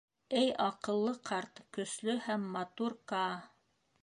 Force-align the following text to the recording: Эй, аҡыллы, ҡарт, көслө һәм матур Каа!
Эй, 0.37 0.47
аҡыллы, 0.67 1.13
ҡарт, 1.31 1.61
көслө 1.79 2.19
һәм 2.29 2.49
матур 2.57 2.97
Каа! 3.13 3.39